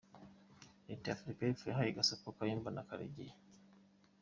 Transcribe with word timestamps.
Leta 0.87 1.05
ya 1.09 1.15
Afurika 1.17 1.41
y’Epfo 1.43 1.65
yahaye 1.69 1.95
Gasopo 1.97 2.29
Kayumba 2.37 2.69
na 2.73 2.87
Karegeya 2.89 3.35